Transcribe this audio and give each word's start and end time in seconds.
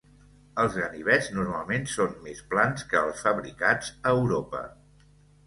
Els 0.61 0.77
ganivets 0.77 1.27
normalment 1.35 1.85
són 1.97 2.15
més 2.23 2.41
plans 2.55 2.87
que 2.95 2.99
els 3.03 3.23
fabricats 3.27 3.93
a 4.01 4.17
Europa. 4.25 4.65